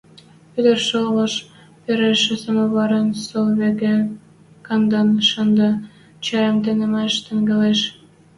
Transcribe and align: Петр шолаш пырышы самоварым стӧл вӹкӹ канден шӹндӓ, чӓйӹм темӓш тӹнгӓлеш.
Петр 0.53 0.77
шолаш 0.87 1.33
пырышы 1.83 2.35
самоварым 2.43 3.07
стӧл 3.21 3.47
вӹкӹ 3.59 3.95
канден 4.65 5.09
шӹндӓ, 5.29 5.71
чӓйӹм 6.25 6.57
темӓш 6.63 7.13
тӹнгӓлеш. 7.25 7.79